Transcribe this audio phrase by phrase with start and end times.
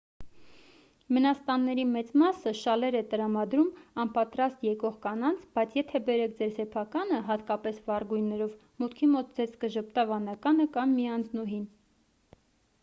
[1.15, 3.67] մենաստանների մեծ մասը շալեր է տրամադրում
[4.03, 10.07] անպատրաստ եկող կանանց բայց եթե բերեք ձեր սեփականը հատկապես վառ գույներով մուտքի մոտ ձեզ կժպտա
[10.13, 11.69] վանականը կամ միանձնուհին